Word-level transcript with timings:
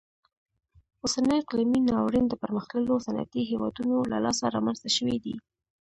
اوسنی 1.03 1.35
اقلیمي 1.41 1.79
ناورین 1.87 2.25
د 2.29 2.33
پرمختللو 2.41 3.03
صنعتي 3.05 3.41
هیوادونو 3.49 3.95
له 4.11 4.17
لاسه 4.25 4.45
رامنځته 4.55 4.89
شوی 4.97 5.17
دی. 5.23 5.35